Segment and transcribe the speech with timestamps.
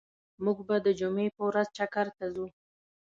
[0.43, 2.45] موږ به د جمعی په ورځ چکر ته ځو